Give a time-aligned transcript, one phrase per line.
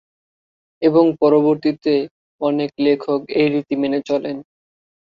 [0.81, 1.93] এবং পরবর্তীতে
[2.41, 4.37] অনেক লেখক এই রীতি মেনে চলেন।